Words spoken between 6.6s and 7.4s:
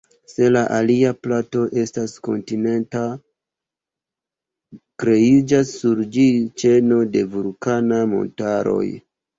ĉeno de